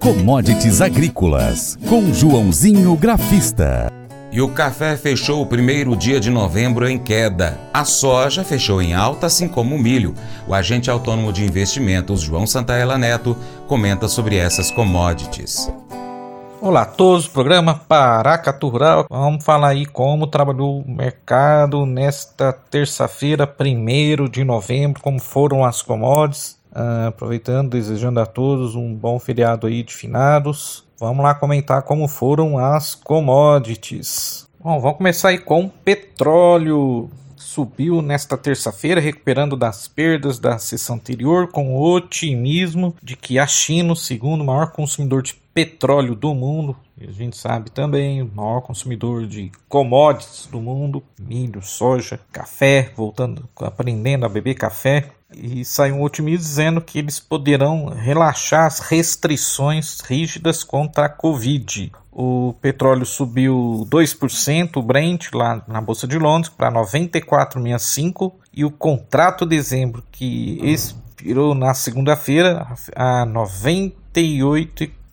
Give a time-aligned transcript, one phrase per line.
[0.00, 3.92] Commodities Agrícolas, com Joãozinho Grafista.
[4.32, 7.60] E o café fechou o primeiro dia de novembro em queda.
[7.70, 10.14] A soja fechou em alta, assim como o milho.
[10.48, 13.36] O agente autônomo de investimentos, João Santaella Neto,
[13.68, 15.70] comenta sobre essas commodities.
[16.62, 19.04] Olá a todos, programa Paracatu Rural.
[19.10, 25.82] Vamos falar aí como trabalhou o mercado nesta terça-feira, 1 de novembro, como foram as
[25.82, 26.59] commodities.
[26.72, 30.84] Uh, aproveitando, desejando a todos um bom feriado aí de finados.
[30.98, 34.46] Vamos lá comentar como foram as commodities.
[34.62, 37.10] Bom, vamos começar aí com petróleo.
[37.34, 43.46] Subiu nesta terça-feira, recuperando das perdas da sessão anterior, com o otimismo de que a
[43.46, 48.30] China, o segundo maior consumidor de petróleo do mundo, e a gente sabe também, o
[48.34, 55.64] maior consumidor de commodities do mundo, milho, soja, café, voltando, aprendendo a beber café, e
[55.64, 61.92] saiu um otimismo dizendo que eles poderão relaxar as restrições rígidas contra a Covid.
[62.12, 68.70] O petróleo subiu 2%, o Brent lá na Bolsa de Londres para 94,65 e o
[68.70, 73.24] contrato de dezembro que expirou na segunda-feira a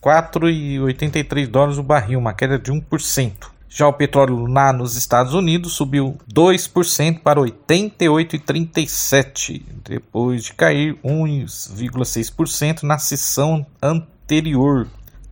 [0.07, 3.33] 98,483 dólares o barril, uma queda de 1%.
[3.69, 12.83] Já o petróleo lá nos Estados Unidos subiu 2% para 88,37, depois de cair 1,6%
[12.83, 14.87] na sessão anterior.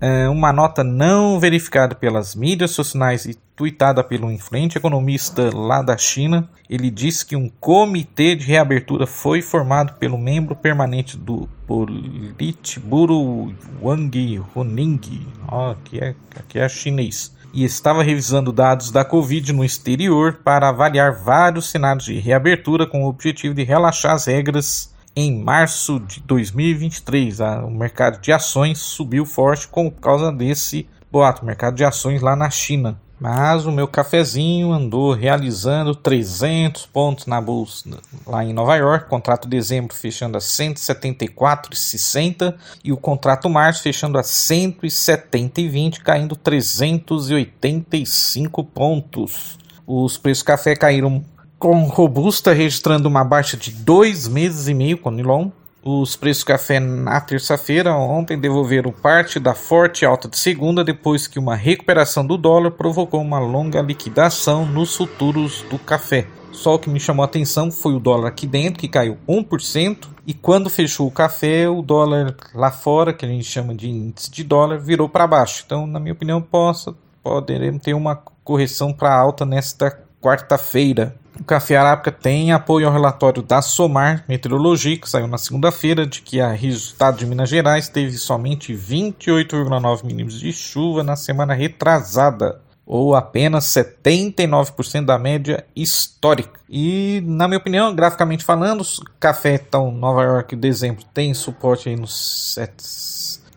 [0.07, 5.97] É uma nota não verificada pelas mídias sociais e tweetada pelo influente economista lá da
[5.97, 13.51] China, ele disse que um comitê de reabertura foi formado pelo membro permanente do Politburo
[13.81, 16.13] Wang Huning, oh, que é,
[16.47, 22.05] que é chinês, e estava revisando dados da Covid no exterior para avaliar vários cenários
[22.05, 27.39] de reabertura com o objetivo de relaxar as regras em março de 2023.
[27.39, 32.49] O mercado de ações subiu forte por causa desse boato, mercado de ações lá na
[32.49, 32.99] China.
[33.17, 37.97] Mas o meu cafezinho andou realizando 300 pontos na bolsa
[38.27, 44.21] lá em Nova York, contrato dezembro fechando a 174,60 e o contrato março fechando a
[44.21, 49.57] 170,20, caindo 385 pontos.
[49.87, 51.23] Os preços do café caíram
[51.57, 55.49] com robusta registrando uma baixa de dois meses e meio com Nilon
[55.87, 61.27] os preços do café na terça-feira, ontem, devolveram parte da forte alta de segunda depois
[61.27, 66.25] que uma recuperação do dólar provocou uma longa liquidação nos futuros do café.
[66.51, 70.07] Só o que me chamou a atenção foi o dólar aqui dentro, que caiu 1%,
[70.25, 74.31] e quando fechou o café, o dólar lá fora, que a gente chama de índice
[74.31, 75.61] de dólar, virou para baixo.
[75.67, 79.91] Então, na minha opinião, possa, poderemos ter uma correção para alta nesta
[80.25, 81.15] quarta-feira.
[81.39, 86.21] O Café Arábica tem apoio ao relatório da SOMAR Meteorologia, que saiu na segunda-feira, de
[86.21, 92.59] que a resultado de Minas Gerais teve somente 28,9 milímetros de chuva na semana retrasada,
[92.85, 96.59] ou apenas 79% da média histórica.
[96.69, 98.85] E, na minha opinião, graficamente falando, o
[99.19, 102.71] café então Nova York, dezembro, tem suporte aí nos, set,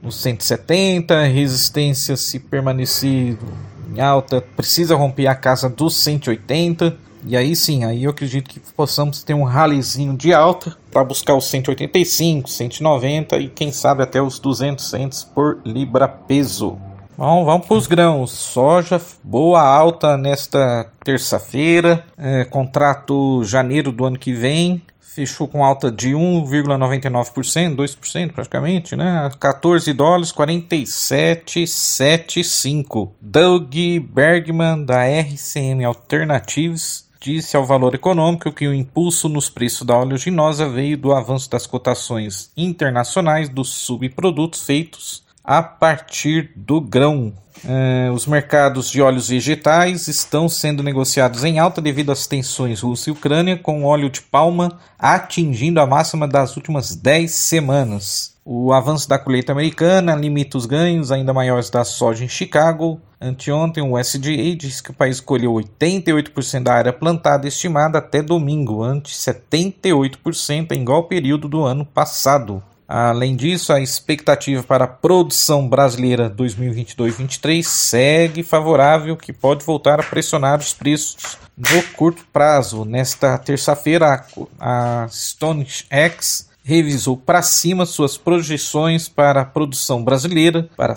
[0.03, 3.39] nos 170, resistência se permanecer
[3.89, 8.61] em alta, precisa romper a casa dos 180 e aí sim, aí eu acredito que
[8.61, 14.23] possamos ter um ralizinho de alta para buscar os 185, 190 e quem sabe até
[14.23, 16.79] os 200 centos por libra peso.
[17.19, 18.31] Bom, vamos para os grãos.
[18.31, 22.07] Soja, boa alta nesta terça-feira.
[22.17, 24.81] É, contrato janeiro do ano que vem.
[25.01, 29.29] Fechou com alta de 1,99%, 2% praticamente, né?
[29.41, 33.11] 14 dólares 47,75.
[33.21, 33.75] Doug
[34.13, 40.69] Bergman da RCM Alternatives disse ao Valor Econômico que o impulso nos preços da oleaginosa
[40.69, 47.33] veio do avanço das cotações internacionais dos subprodutos feitos a partir do grão.
[47.67, 53.09] Eh, os mercados de óleos vegetais estão sendo negociados em alta devido às tensões Rússia
[53.09, 58.35] e Ucrânia, com óleo de palma atingindo a máxima das últimas 10 semanas.
[58.45, 63.01] O avanço da colheita americana limita os ganhos ainda maiores da soja em Chicago.
[63.19, 68.83] Anteontem, o USDA disse que o país colheu 88% da área plantada estimada até domingo,
[68.83, 72.63] ante 78% em igual período do ano passado.
[72.89, 80.03] Além disso, a expectativa para a produção brasileira 2022-23 segue favorável, que pode voltar a
[80.03, 82.87] pressionar os preços no curto prazo.
[82.87, 84.25] Nesta terça-feira,
[84.59, 90.97] a Stone X revisou para cima suas projeções para a produção brasileira para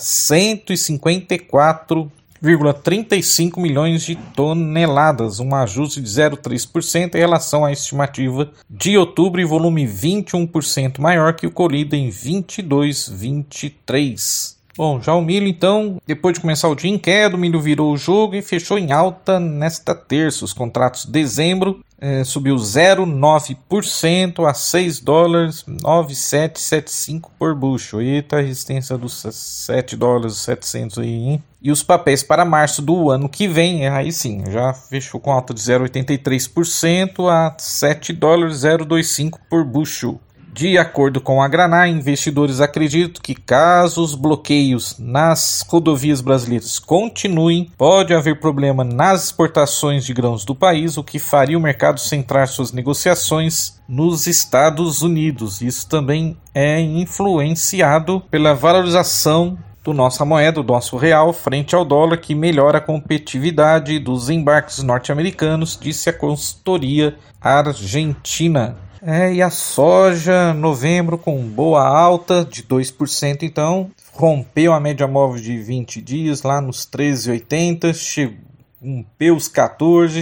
[2.42, 9.46] 154,35 milhões de toneladas, um ajuste de 0,3% em relação à estimativa de outubro e
[9.46, 14.60] volume 21% maior que o colhido em 22,23.
[14.78, 17.92] Bom, já o milho então, depois de começar o dia em queda, o milho virou
[17.92, 20.46] o jogo e fechou em alta nesta terça.
[20.46, 28.02] Os contratos de dezembro eh, subiu 0,9% a 6 dólares 9775 por bushel.
[28.02, 31.44] Eita, a resistência dos 7 dólares 700 aí, hein?
[31.62, 35.54] E os papéis para março do ano que vem, aí sim, já fechou com alta
[35.54, 40.20] de 0,83% a 7 dólares 025 por bushel.
[40.54, 47.72] De acordo com a Graná, investidores acreditam que caso os bloqueios nas rodovias brasileiras continuem,
[47.78, 52.50] pode haver problema nas exportações de grãos do país, o que faria o mercado centrar
[52.50, 55.62] suas negociações nos Estados Unidos.
[55.62, 62.18] Isso também é influenciado pela valorização do nossa moeda, do nosso real, frente ao dólar,
[62.18, 68.91] que melhora a competitividade dos embarques norte-americanos, disse a consultoria argentina.
[69.04, 75.42] É, e a soja, novembro, com boa alta de 2%, então, rompeu a média móvel
[75.42, 78.32] de 20 dias lá nos 13,80,
[78.80, 80.22] rompeu os 14,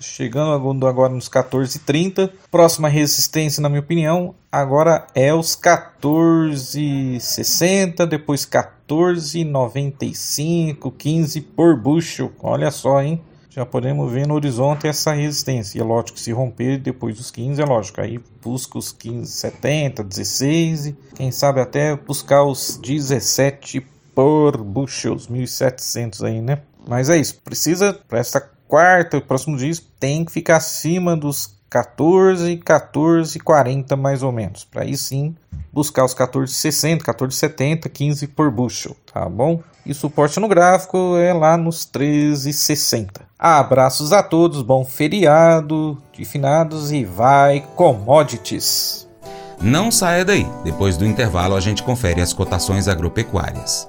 [0.00, 2.30] chegando agora nos 14,30.
[2.50, 12.30] Próxima resistência, na minha opinião, agora é os 14,60, depois 14,95, 15 por bushel.
[12.42, 13.22] Olha só, hein?
[13.50, 15.76] Já podemos ver no horizonte essa resistência.
[15.76, 19.30] E é lógico que se romper depois dos 15, é lógico, aí busca os 15,
[19.30, 26.58] 70, 16, quem sabe até buscar os 17 por bushel, os 1700 aí, né?
[26.86, 32.56] Mas é isso, precisa para esta quarta, próximo dia, tem que ficar acima dos 14,
[32.58, 34.64] 14, 40 mais ou menos.
[34.64, 35.36] Para aí sim
[35.72, 39.62] buscar os 14,60, 14,70, 15 por bushel, tá bom?
[39.84, 43.29] E suporte no gráfico é lá nos 13,60.
[43.42, 49.08] Abraços a todos, bom feriado de finados e vai commodities.
[49.58, 50.46] Não saia daí.
[50.62, 53.88] Depois do intervalo a gente confere as cotações agropecuárias.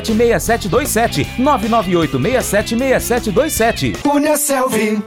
[0.00, 1.26] 998676727.
[1.38, 4.02] 998676727.
[4.02, 5.02] Cunha Selvi.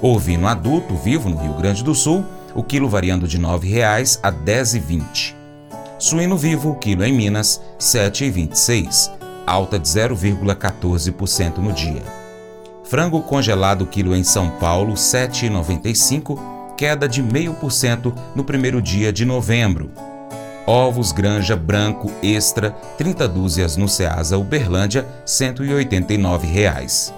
[0.00, 2.24] Ovino adulto vivo no Rio Grande do Sul,
[2.54, 5.34] o quilo variando de R$ 9,00 a R$ 10,20.
[5.98, 9.10] Suíno vivo, o quilo em Minas, R$ 7,26,
[9.44, 12.02] alta de 0,14% no dia.
[12.84, 16.38] Frango congelado quilo em São Paulo, R$ 7,95,
[16.76, 19.90] queda de 0,5% no primeiro dia de novembro.
[20.64, 27.12] Ovos Granja Branco Extra, 30 dúzias no Ceasa Uberlândia, 189 reais.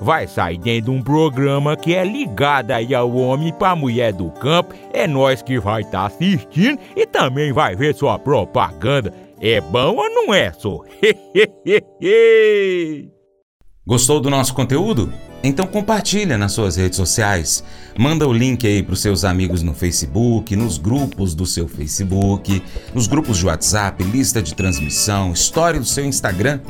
[0.00, 4.12] vai sair dentro de um programa que é ligado aí ao homem para a mulher
[4.12, 4.74] do campo.
[4.92, 9.12] É nós que vai estar tá assistindo e também vai ver sua propaganda.
[9.40, 10.80] É bom ou não é, só?
[13.86, 15.10] Gostou do nosso conteúdo?
[15.42, 17.64] Então compartilha nas suas redes sociais.
[17.96, 22.62] Manda o link aí para os seus amigos no Facebook, nos grupos do seu Facebook,
[22.92, 26.60] nos grupos de WhatsApp, lista de transmissão, história do seu Instagram.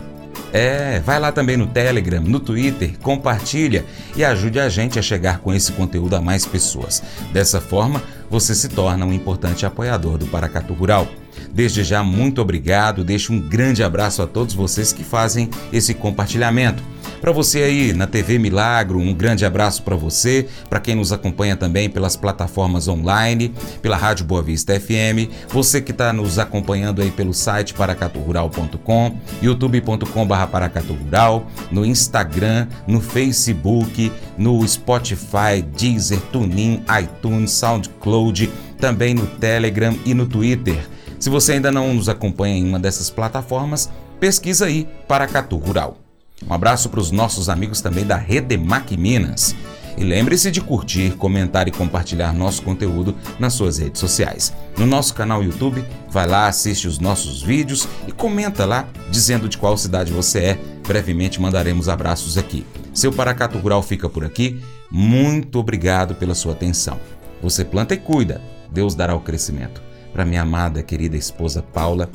[0.53, 3.85] É, vai lá também no Telegram, no Twitter, compartilha
[4.17, 7.03] e ajude a gente a chegar com esse conteúdo a mais pessoas.
[7.33, 11.07] Dessa forma, você se torna um importante apoiador do Paracatu Rural.
[11.53, 16.83] Desde já, muito obrigado, deixo um grande abraço a todos vocês que fazem esse compartilhamento.
[17.21, 21.57] Para você aí na TV Milagro, um grande abraço para você, para quem nos acompanha
[21.57, 27.11] também pelas plataformas online, pela Rádio Boa Vista FM, você que está nos acompanhando aí
[27.11, 38.49] pelo site paracaturural.com, youtube.com.br paracaturural, no Instagram, no Facebook, no Spotify, Deezer, TuneIn, iTunes, SoundCloud,
[38.79, 40.79] também no Telegram e no Twitter.
[41.19, 46.08] Se você ainda não nos acompanha em uma dessas plataformas, pesquisa aí Paracatu Rural.
[46.47, 49.55] Um abraço para os nossos amigos também da Redemac Minas.
[49.97, 54.55] E lembre-se de curtir, comentar e compartilhar nosso conteúdo nas suas redes sociais.
[54.77, 59.59] No nosso canal YouTube, vai lá, assiste os nossos vídeos e comenta lá dizendo de
[59.59, 60.59] qual cidade você é.
[60.87, 62.65] Brevemente mandaremos abraços aqui.
[62.95, 64.63] Seu Paracato Rural fica por aqui.
[64.89, 67.01] Muito obrigado pela sua atenção.
[67.43, 68.41] Você planta e cuida,
[68.71, 69.83] Deus dará o crescimento.
[70.13, 72.09] Para minha amada, querida esposa Paula,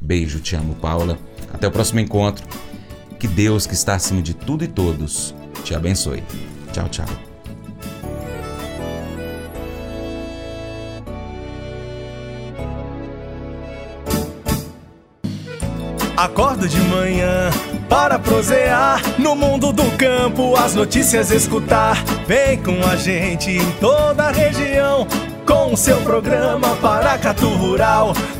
[0.00, 1.16] beijo, te amo, Paula.
[1.52, 2.44] Até o próximo encontro.
[3.20, 6.24] Que Deus, que está acima de tudo e todos, te abençoe.
[6.72, 7.06] Tchau, tchau.
[16.16, 17.50] Acordo de manhã
[17.90, 22.02] para prosear no mundo do campo, as notícias escutar.
[22.26, 25.06] Vem com a gente em toda a região
[25.46, 28.14] com seu programa Paracatu Rural.